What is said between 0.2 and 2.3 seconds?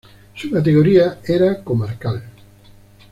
Su categoría era comarcal.